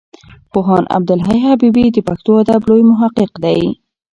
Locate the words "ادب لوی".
2.41-2.81